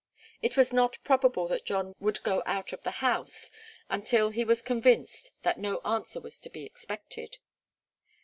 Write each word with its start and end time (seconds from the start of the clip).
It 0.41 0.57
was 0.57 0.73
not 0.73 0.97
probable 1.03 1.47
that 1.49 1.63
John 1.63 1.93
would 1.99 2.23
go 2.23 2.41
out 2.47 2.73
of 2.73 2.81
the 2.81 2.89
house 3.05 3.51
until 3.87 4.31
he 4.31 4.43
was 4.43 4.63
convinced 4.63 5.29
that 5.43 5.59
no 5.59 5.79
answer 5.85 6.19
was 6.19 6.39
to 6.39 6.49
be 6.49 6.63
expected. 6.65 7.37